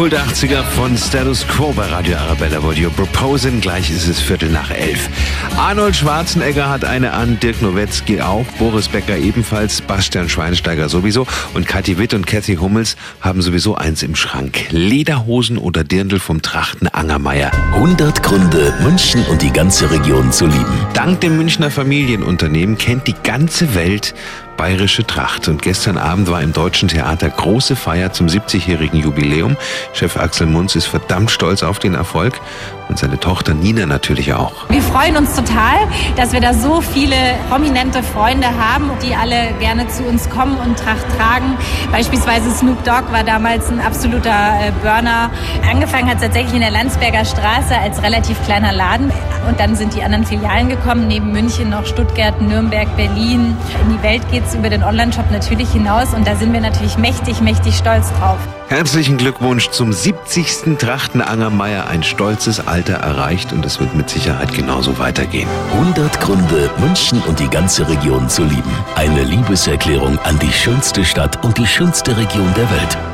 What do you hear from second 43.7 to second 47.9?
ein absoluter äh, Burner. Angefangen hat es tatsächlich in der Landsberger Straße